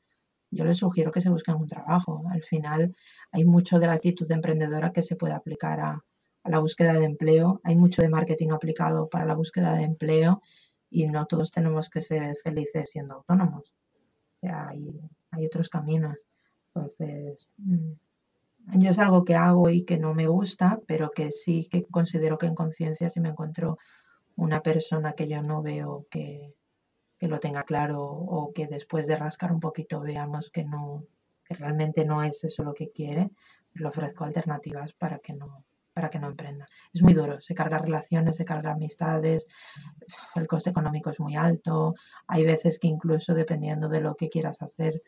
[0.51, 2.25] yo les sugiero que se busquen un trabajo.
[2.31, 2.95] Al final
[3.33, 6.05] hay mucho de la actitud de emprendedora que se puede aplicar a,
[6.45, 10.41] la búsqueda de empleo, hay mucho de marketing aplicado para la búsqueda de empleo
[10.89, 13.75] y no todos tenemos que ser felices siendo autónomos.
[14.43, 14.99] Hay,
[15.33, 16.17] hay otros caminos.
[16.75, 17.93] Entonces, mm,
[18.79, 22.39] yo es algo que hago y que no me gusta, pero que sí que considero
[22.39, 23.77] que en conciencia si me encuentro
[24.37, 26.55] una persona que yo no veo que,
[27.21, 31.05] que lo tenga claro o que después de rascar un poquito veamos que no,
[31.45, 33.31] que realmente no es eso lo que quiere,
[33.75, 36.67] le ofrezco alternativas para que no, para que no emprenda.
[36.95, 39.47] Es muy duro, se carga relaciones, se carga amistades,
[40.35, 41.95] el coste económico es muy alto,
[42.27, 45.03] hay veces que incluso dependiendo de lo que quieras hacer,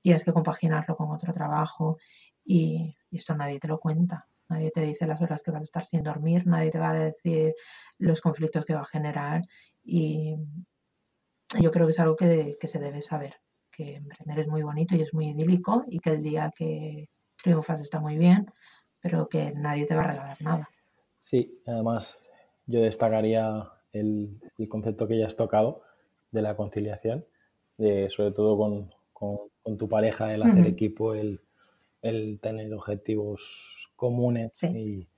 [0.00, 1.98] tienes que compaginarlo con otro trabajo
[2.42, 4.26] y, esto nadie te lo cuenta.
[4.48, 6.98] Nadie te dice las horas que vas a estar sin dormir, nadie te va a
[6.98, 7.54] decir
[7.98, 9.42] los conflictos que va a generar
[9.84, 10.36] y
[11.58, 13.34] yo creo que es algo que, que se debe saber,
[13.70, 17.08] que emprender es muy bonito y es muy idílico y que el día que
[17.42, 18.46] triunfas está muy bien,
[19.00, 20.68] pero que nadie te va a regalar nada.
[21.22, 22.24] Sí, además
[22.66, 25.80] yo destacaría el, concepto que ya has tocado
[26.30, 27.24] de la conciliación,
[27.78, 28.56] de, sobre todo
[29.12, 31.40] con, tu pareja, el hacer equipo, el,
[32.40, 35.08] tener objetivos comunes y...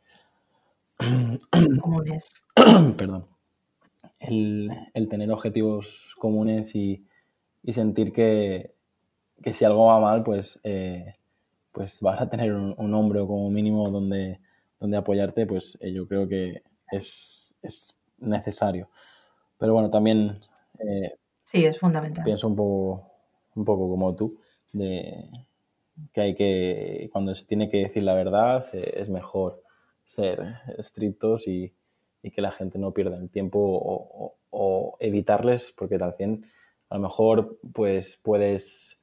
[1.81, 2.43] comunes.
[2.97, 3.29] Perdón.
[4.19, 4.71] El,
[5.09, 7.07] tener objetivos comunes y,
[7.73, 8.75] sentir que,
[9.53, 11.17] si algo va mal, pues eh,
[11.73, 14.41] pues vas a tener un, un hombro como mínimo donde,
[14.83, 17.55] donde apoyarte, pues eh, yo creo que es,
[18.19, 18.89] necesario.
[19.59, 20.41] Pero bueno, también...
[20.79, 21.13] Eh,
[21.45, 22.25] sí, es fundamental.
[22.25, 23.13] Pienso un poco,
[23.55, 24.41] un poco como tú,
[24.73, 25.29] de
[26.13, 29.63] que hay que, cuando se tiene que decir la verdad, es mejor
[30.05, 31.73] ser estrictos y,
[32.31, 36.47] que la gente no pierda el tiempo o, o evitarles, porque también
[36.89, 39.01] a lo mejor pues puedes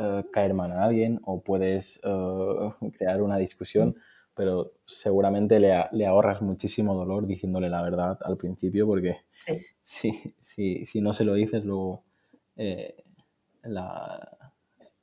[0.00, 3.96] eh, caer mal a alguien o puedes eh, crear una discusión,
[4.34, 9.16] pero seguramente le, le, ahorras muchísimo dolor diciéndole la verdad al principio porque
[9.82, 12.04] si, si, si, no se lo dices luego
[12.56, 12.94] eh,
[13.62, 14.52] la,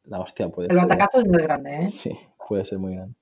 [0.06, 1.90] la, hostia puede El atacazo es muy grande, ¿eh?
[1.90, 3.16] Sí, puede ser muy grande.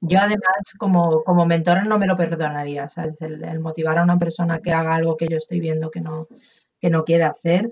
[0.00, 3.20] Yo además como, como mentora no me lo perdonaría, ¿sabes?
[3.22, 6.26] El, motivar a una persona que haga algo que yo estoy viendo que no,
[6.80, 7.70] que no quiere hacer,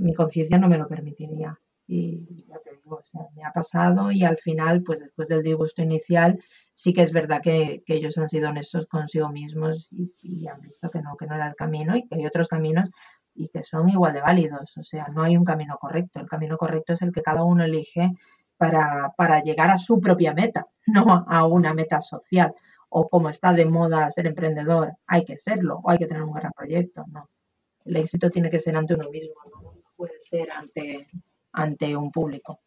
[0.00, 3.02] mi conciencia no me lo permitiría y ya te digo,
[3.36, 6.38] me ha pasado y al final, pues después del disgusto inicial,
[6.72, 11.00] sí que es verdad que, ellos han sido honestos consigo mismos y, han visto que
[11.02, 12.90] no, que no era el camino y que hay otros caminos
[13.34, 14.76] y que son igual de válidos.
[14.76, 16.20] O sea, no hay un camino correcto.
[16.20, 18.12] El camino correcto es el que cada uno elige
[18.56, 22.54] para, para llegar a su propia meta, no a una meta social.
[22.88, 26.32] O como está de moda ser emprendedor, hay que serlo o hay que tener un
[26.32, 27.04] gran proyecto.
[27.08, 27.28] No.
[27.84, 31.06] El éxito tiene que ser ante uno mismo, no puede ser ante,
[31.52, 32.60] ante un público.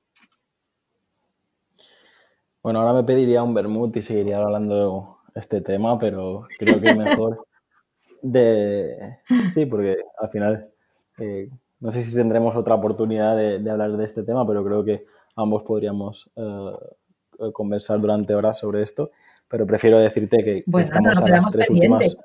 [2.61, 6.89] Bueno, ahora me pediría un vermut y seguiría hablando de este tema, pero creo que
[6.89, 7.47] es mejor
[8.21, 9.19] de...
[9.53, 10.69] Sí, porque al final
[11.17, 15.05] eh, no sé si tendremos otra oportunidad de, hablar de este tema, pero creo que
[15.37, 19.11] ambos podríamos eh, conversar durante horas sobre esto,
[19.47, 22.17] pero prefiero decirte que, estamos a las tres últimas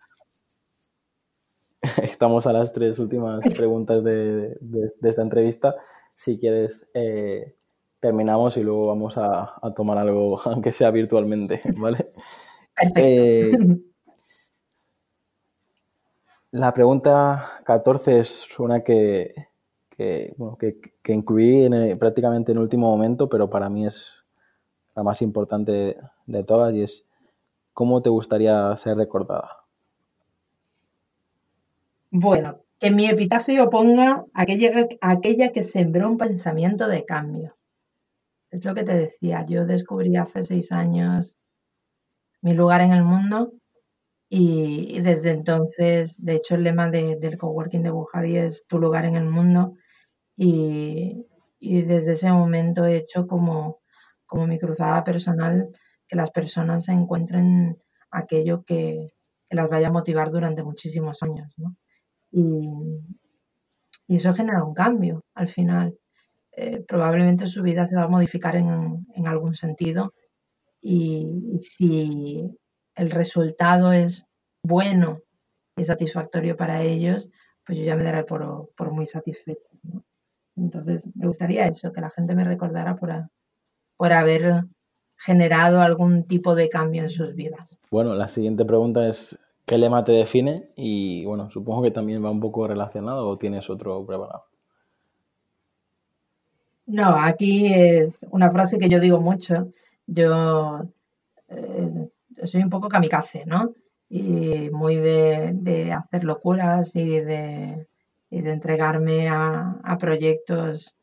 [2.03, 4.57] estamos a las tres últimas preguntas de,
[5.03, 5.75] esta entrevista.
[6.15, 7.57] Si quieres, eh,
[8.01, 11.99] terminamos y luego vamos a, tomar algo, aunque sea virtualmente, ¿vale?
[12.97, 13.53] Eh,
[16.53, 19.35] la pregunta 14 es una que,
[21.03, 24.13] que, incluí prácticamente en último momento, pero para mí es
[24.95, 27.05] la más importante de todas y es
[27.73, 29.65] ¿cómo te gustaría ser recordada?
[32.11, 37.57] Bueno, que mi epitafio ponga aquella, aquella que sembró un pensamiento de cambio.
[38.51, 41.35] Es lo que te decía, yo descubrí hace seis años
[42.43, 43.53] mi lugar en el mundo
[44.29, 49.17] y, desde entonces, de hecho el lema del coworking de Bujavi es tu lugar en
[49.17, 49.75] el mundo
[50.37, 51.27] y,
[51.61, 53.81] desde ese momento he hecho como,
[54.27, 55.71] como mi cruzada personal
[56.09, 59.13] que las personas encuentren aquello que,
[59.49, 61.53] que las vaya a motivar durante muchísimos años.
[61.57, 61.77] ¿no?
[62.33, 65.97] y, eso genera un cambio al final.
[66.53, 70.13] Eh, probablemente su vida se va a modificar en, algún sentido
[70.83, 72.51] y, si
[72.95, 74.27] el resultado es
[74.63, 75.21] bueno
[75.77, 77.29] y satisfactorio para ellos,
[77.65, 79.71] pues yo ya me daré por, muy satisfecho.
[80.57, 83.29] Entonces, me gustaría eso, que la gente me recordara por,
[83.97, 84.65] por haber
[85.17, 87.77] generado algún tipo de cambio en sus vidas.
[87.91, 90.67] Bueno, la siguiente pregunta es, ¿Qué lema te define?
[90.77, 94.45] Y bueno, supongo que también va un poco relacionado o tienes otro preparado.
[96.87, 99.71] No, aquí es una frase que yo digo mucho.
[100.07, 100.83] Yo
[101.49, 102.11] eh,
[102.45, 103.75] soy un poco kamikaze, ¿no?
[104.09, 107.87] Y muy de, hacer locuras y de,
[108.39, 110.97] entregarme a, a, proyectos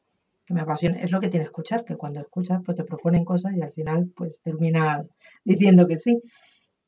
[0.46, 1.00] que me apasionan.
[1.00, 4.12] Es lo que tiene escuchar, que cuando escuchas pues te proponen cosas y al final
[4.16, 5.06] pues terminas
[5.44, 6.22] diciendo que sí.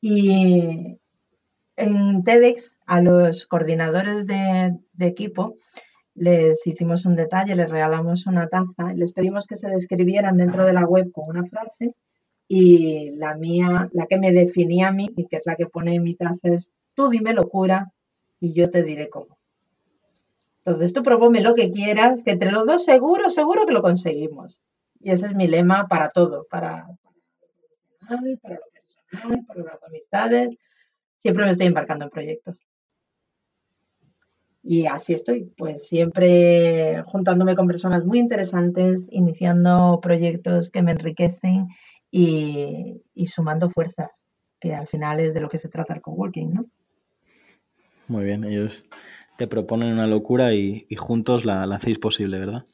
[0.00, 0.98] Y,
[1.76, 5.56] en TEDx a los coordinadores de, equipo
[6.14, 10.74] les hicimos un detalle, les regalamos una taza, les pedimos que se describieran dentro de
[10.74, 11.94] la web con una frase
[12.46, 15.94] y la mía, la que me definía a mí y que es la que pone
[15.94, 17.92] en mi taza es tú dime locura
[18.38, 19.38] y yo te diré cómo.
[20.64, 24.60] Entonces tú propone lo que quieras, que entre los dos seguro, seguro que lo conseguimos.
[25.00, 26.86] Y ese es mi lema para todo, para,
[28.08, 30.50] para lo personal, para las amistades.
[31.18, 32.60] Siempre me estoy embarcando en proyectos.
[34.62, 41.66] Y así estoy, pues siempre juntándome con personas muy interesantes, iniciando proyectos que me enriquecen
[42.12, 44.24] y, sumando fuerzas,
[44.60, 46.66] que al final es de lo que se trata el coworking, ¿no?
[48.06, 48.84] Muy bien, ellos
[49.42, 52.64] te proponen una locura y, juntos la, hacéis posible, ¿verdad?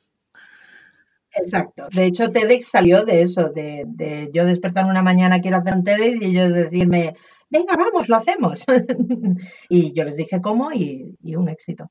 [1.33, 1.89] Exacto.
[1.91, 6.21] De hecho, TEDx salió de eso, de, yo despertar una mañana, quiero hacer un TEDx
[6.21, 7.15] y ellos decirme,
[7.49, 8.67] venga, vamos, lo hacemos.
[9.71, 11.91] y yo les dije cómo y, un éxito.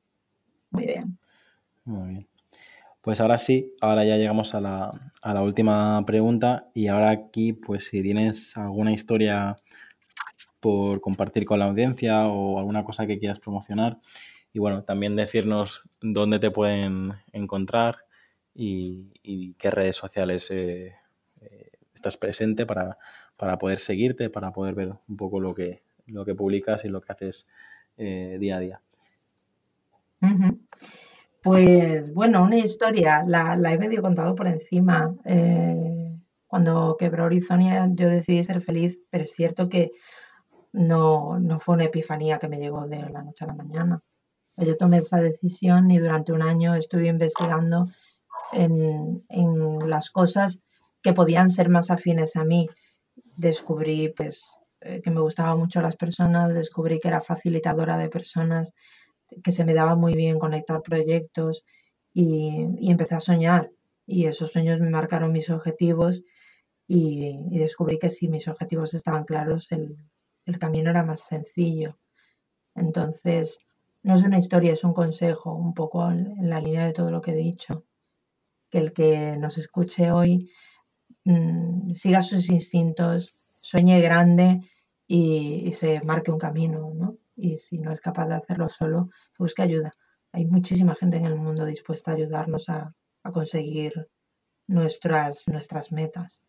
[0.70, 1.18] Muy bien.
[1.84, 2.28] Muy bien.
[3.02, 4.92] Pues ahora sí, ahora ya llegamos a la,
[5.24, 9.56] a la última pregunta y ahora aquí, pues si tienes alguna historia
[10.60, 13.98] por compartir con la audiencia o alguna cosa que quieras promocionar
[14.54, 18.06] y bueno, también decirnos dónde te pueden encontrar
[18.54, 20.96] y, qué redes sociales eh,
[21.42, 22.98] eh, estás presente para,
[23.36, 27.02] para poder seguirte, para poder ver un poco lo que, lo que publicas y lo
[27.02, 27.48] que haces
[27.98, 28.82] eh, día a día.
[31.44, 35.16] Pues bueno, una historia, la, he medio contado por encima.
[35.26, 36.18] Eh,
[36.48, 39.92] cuando quebró Horizonia yo decidí ser feliz, pero es cierto que
[40.74, 44.02] no, no fue una epifanía que me llegó de la noche a la mañana.
[44.58, 47.88] Yo tomé esa decisión y durante un año estuve investigando
[48.52, 50.62] en, en las cosas
[51.02, 52.68] que podían ser más afines a mí
[53.38, 58.74] descubrí pues eh, que me gustaban mucho las personas, descubrí que era facilitadora de personas,
[59.44, 61.64] que se me daba muy bien conectar proyectos
[62.14, 63.72] y, empecé a soñar
[64.06, 66.22] y esos sueños me marcaron mis objetivos
[66.88, 69.98] y, descubrí que si mis objetivos estaban claros el,
[70.60, 71.98] camino era más sencillo.
[72.74, 73.60] Entonces,
[74.08, 77.22] no es una historia, es un consejo, un poco en la línea de todo lo
[77.22, 77.86] que he dicho.
[78.72, 80.50] Que el que nos escuche hoy
[81.28, 84.62] Mm, siga sus instintos, sueñe grande
[85.08, 87.18] y, se marque un camino, ¿no?
[87.36, 89.94] Y si no es capaz de hacerlo solo, busque ayuda.
[90.32, 92.94] Hay muchísima gente en el mundo dispuesta a ayudarnos a,
[93.34, 94.08] conseguir
[94.68, 96.42] nuestras, nuestras metas.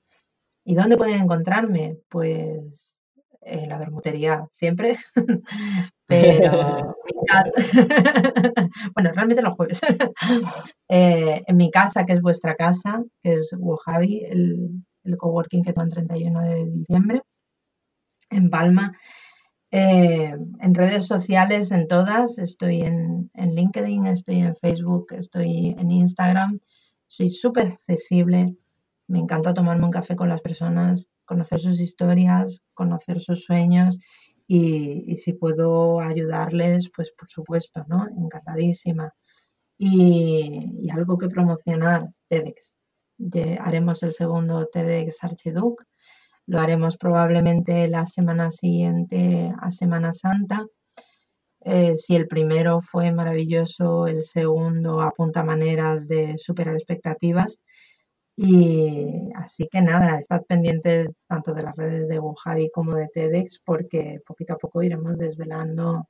[0.65, 1.99] ¿Y dónde pueden encontrarme?
[2.09, 2.97] Pues
[3.41, 4.97] en la bermutería siempre,
[6.07, 6.95] pero
[8.95, 9.81] bueno, realmente los jueves.
[10.91, 14.71] Eh, en mi casa, que es vuestra casa, que es Wojavi, el,
[15.05, 17.21] el coworking que tengo el 31 de diciembre,
[18.31, 18.97] en Palma.
[19.71, 25.91] Eh, en redes sociales, en todas, estoy en, en, LinkedIn, estoy en Facebook, estoy en
[25.91, 26.59] Instagram,
[27.07, 28.57] soy súper accesible,
[29.09, 33.99] me encanta tomarme un café con las personas, conocer sus historias, conocer sus sueños
[34.47, 38.09] y, si puedo ayudarles, pues por supuesto, ¿no?
[38.09, 39.13] Encantadísima.
[39.77, 42.77] Y, algo que promocionar, TEDx.
[43.61, 45.85] haremos el segundo TEDx Archiduc.
[46.47, 50.67] Lo haremos probablemente la semana siguiente a Semana Santa.
[51.61, 57.61] Eh, si el primero fue maravilloso, el segundo apunta maneras de superar expectativas.
[58.41, 63.61] Y así que nada, estad pendientes tanto de las redes de Wojavi como de TEDx
[63.65, 66.09] porque poquito a poco iremos desvelando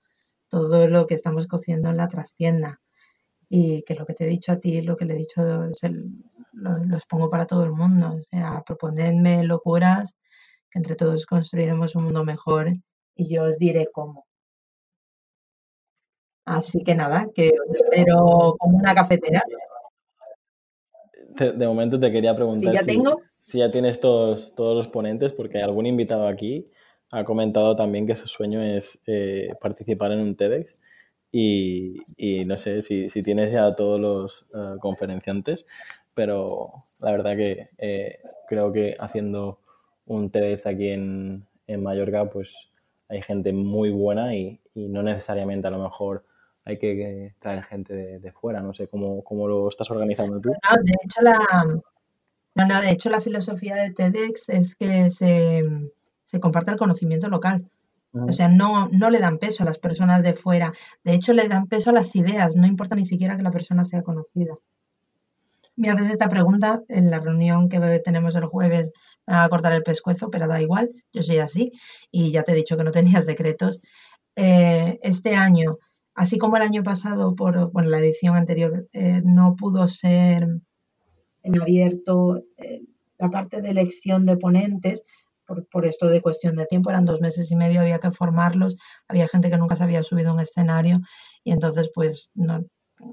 [0.50, 2.82] todo lo que estamos cociendo en la trastienda.
[3.48, 5.40] Y que lo que te he dicho a ti, lo que le he dicho,
[6.52, 8.16] lo, los pongo para todo el mundo.
[8.20, 10.16] O sea, proponedme locuras,
[10.70, 12.68] que entre todos construiremos un mundo mejor
[13.14, 14.26] y yo os diré cómo.
[16.44, 19.42] Así que nada, que os espero como una cafetera
[21.38, 22.74] de momento te quería preguntar
[23.30, 26.70] si, ya tienes todos, todos los ponentes, porque algún invitado aquí
[27.10, 30.76] ha comentado también que su sueño es eh, participar en un TEDx.
[31.30, 32.00] Y,
[32.46, 35.66] no sé si, tienes ya todos los eh, conferenciantes,
[36.14, 38.18] pero la verdad que eh,
[38.48, 39.60] creo que haciendo
[40.06, 42.54] un TEDx aquí en, en, Mallorca, pues
[43.08, 46.24] hay gente muy buena y, y no necesariamente a lo mejor
[46.68, 48.60] hay que traer gente de, fuera.
[48.60, 50.50] No sé cómo, cómo, lo estás organizando tú.
[50.50, 55.64] No, de hecho, la, de hecho, la filosofía de TEDx es que se,
[56.26, 57.64] se comparte el conocimiento local.
[58.12, 60.72] O sea, no, no le dan peso a las personas de fuera.
[61.04, 62.54] De hecho, le dan peso a las ideas.
[62.54, 64.54] No importa ni siquiera que la persona sea conocida.
[65.74, 68.92] Me haces esta pregunta en la reunión que tenemos el jueves.
[69.26, 70.90] A cortar el pescuezo, pero da igual.
[71.14, 71.72] Yo soy así.
[72.10, 73.80] Y ya te he dicho que no tenías secretos.
[74.36, 75.78] Eh, este año
[76.18, 80.48] Así como el año pasado, por bueno, la edición anterior, eh, no pudo ser
[81.44, 82.82] en abierto, eh,
[83.18, 85.04] la parte de elección de ponentes,
[85.46, 88.74] por, esto de cuestión de tiempo, eran dos meses y medio, había que formarlos,
[89.06, 90.98] había gente que nunca se había subido a un escenario
[91.44, 92.64] y entonces pues no,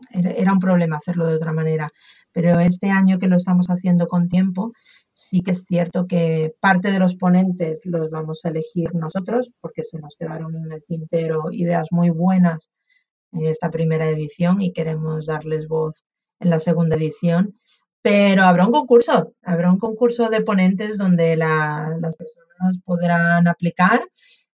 [0.09, 1.91] era, un problema hacerlo de otra manera.
[2.31, 4.73] Pero este año que lo estamos haciendo con tiempo,
[5.13, 9.83] sí que es cierto que parte de los ponentes los vamos a elegir nosotros porque
[9.83, 12.71] se nos quedaron en el tintero ideas muy buenas
[13.31, 16.03] en esta primera edición y queremos darles voz
[16.39, 17.59] en la segunda edición.
[18.01, 24.01] Pero habrá un concurso, habrá un concurso de ponentes donde las personas podrán aplicar,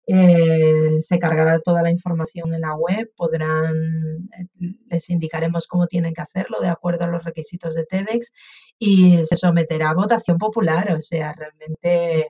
[0.09, 4.47] eh, se cargará toda la información en la web, podrán, eh,
[4.89, 8.31] les indicaremos cómo tienen que hacerlo de acuerdo a los requisitos de TEDx
[8.79, 12.29] y se someterá a votación popular, o sea, realmente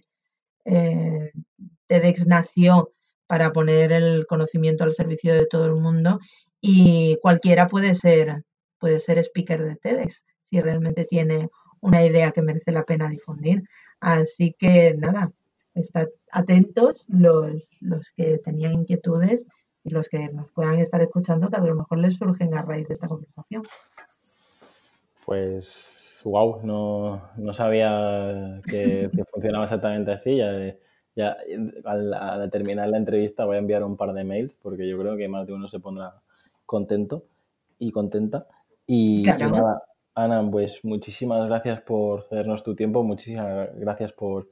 [0.65, 1.31] eh,
[1.88, 2.93] TEDx nació
[3.28, 6.19] para poner el conocimiento al servicio de todo el mundo
[6.61, 8.43] y cualquiera puede ser,
[8.80, 11.49] puede ser speaker de TEDx si realmente tiene
[11.82, 13.63] una idea que merece la pena difundir.
[13.99, 15.32] Así que nada,
[15.75, 19.45] estad atentos los, los que tenían inquietudes
[19.84, 22.88] y los que nos puedan estar escuchando, que a lo mejor les surgen a raíz
[22.88, 23.63] de esta conversación.
[25.25, 30.38] Pues, wow, no, no sabía que, funcionaba exactamente así.
[30.38, 30.51] Ya,
[31.18, 31.36] ya
[31.84, 35.28] al, terminar la entrevista voy a enviar un par de mails porque yo creo que
[35.28, 36.22] más de uno se pondrá
[36.65, 37.26] contento
[37.80, 38.45] y contenta.
[38.86, 44.47] Y, nada, Ana, pues muchísimas gracias por cedernos tu tiempo, muchísimas gracias por,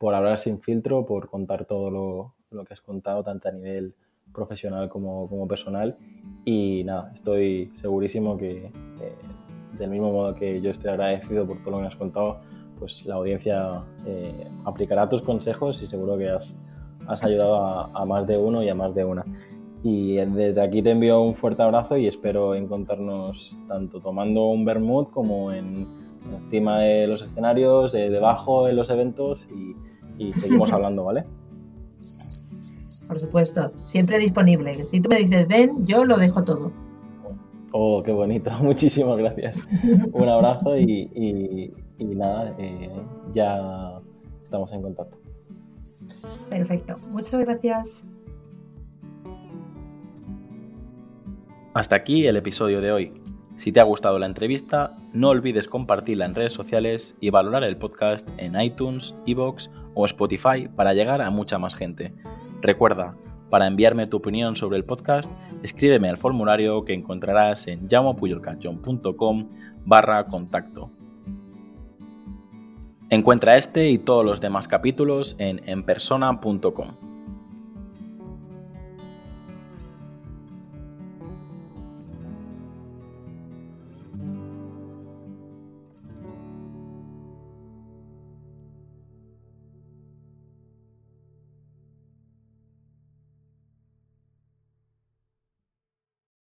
[0.00, 3.94] hablar sin filtro, por contar todo lo, que has contado, tanto a nivel
[4.32, 5.96] profesional como, personal.
[6.44, 9.14] Y nada, estoy segurísimo que eh,
[9.78, 12.40] del mismo modo que yo estoy agradecido por todo lo que has contado,
[12.78, 16.56] pues la audiencia eh, aplicará tus consejos y seguro que has,
[17.22, 19.24] ayudado a, a, más de uno y a más de una.
[19.82, 25.10] Y desde aquí te envío un fuerte abrazo y espero encontrarnos tanto tomando un vermut
[25.10, 25.86] como en,
[26.34, 29.46] encima de los escenarios, debajo en los eventos
[30.18, 31.24] y, seguimos hablando, ¿vale?
[33.06, 34.74] Por supuesto, siempre disponible.
[34.84, 36.72] Si tú me dices ven, yo lo dejo todo.
[37.72, 38.50] Oh, qué bonito.
[38.62, 39.66] Muchísimas gracias.
[40.12, 40.76] Un abrazo
[41.98, 42.90] y, nada, eh,
[43.32, 44.00] ya
[44.42, 45.18] estamos en contacto.
[46.48, 46.94] Perfecto.
[47.10, 48.04] Muchas gracias.
[51.74, 53.22] Hasta aquí el episodio de hoy.
[53.56, 57.76] Si te ha gustado la entrevista, no olvides compartirla en redes sociales y valorar el
[57.76, 62.14] podcast en iTunes, Evox o Spotify para llegar a mucha más gente.
[62.60, 63.16] Recuerda,
[63.50, 65.32] para enviarme tu opinión sobre el podcast,
[65.62, 69.48] escríbeme al formulario que encontrarás en llamopuyolcanchon.com
[69.84, 70.90] barra contacto.
[73.10, 77.17] Encuentra este y todos los demás capítulos en enpersona.com.